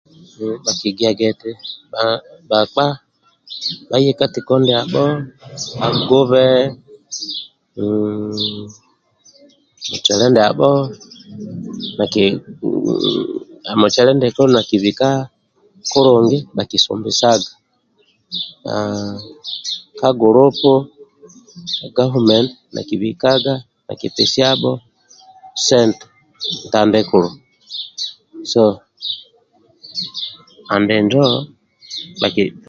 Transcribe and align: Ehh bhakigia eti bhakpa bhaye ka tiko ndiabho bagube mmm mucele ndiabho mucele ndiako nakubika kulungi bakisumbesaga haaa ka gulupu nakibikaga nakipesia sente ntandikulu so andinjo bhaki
Ehh 0.45 0.55
bhakigia 0.63 1.09
eti 1.31 1.51
bhakpa 2.49 2.85
bhaye 3.89 4.11
ka 4.19 4.25
tiko 4.33 4.53
ndiabho 4.59 5.05
bagube 5.79 6.45
mmm 7.77 8.47
mucele 9.89 10.25
ndiabho 10.29 10.69
mucele 13.79 14.11
ndiako 14.15 14.41
nakubika 14.53 15.09
kulungi 15.91 16.37
bakisumbesaga 16.55 17.51
haaa 18.65 19.13
ka 19.99 20.09
gulupu 20.19 20.71
nakibikaga 22.73 23.53
nakipesia 23.87 24.47
sente 25.65 26.03
ntandikulu 26.65 27.29
so 28.53 28.63
andinjo 30.73 31.25
bhaki 32.19 32.45